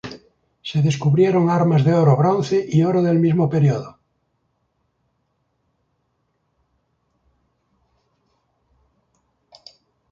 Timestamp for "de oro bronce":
1.85-2.65